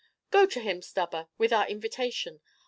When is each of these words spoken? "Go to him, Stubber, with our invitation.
"Go 0.31 0.47
to 0.47 0.59
him, 0.59 0.81
Stubber, 0.81 1.27
with 1.37 1.53
our 1.53 1.67
invitation. 1.67 2.41